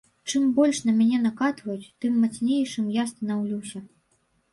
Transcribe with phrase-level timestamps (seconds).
[0.29, 3.83] Чым больш на мяне накатваюць, тым мацнейшым я станаўлюся.